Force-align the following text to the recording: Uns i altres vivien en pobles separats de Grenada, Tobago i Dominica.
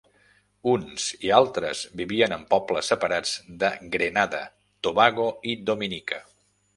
Uns 0.69 1.03
i 1.25 1.29
altres 1.39 1.83
vivien 1.99 2.33
en 2.37 2.45
pobles 2.53 2.89
separats 2.93 3.33
de 3.65 3.69
Grenada, 3.97 4.41
Tobago 4.89 5.27
i 5.53 5.55
Dominica. 5.69 6.19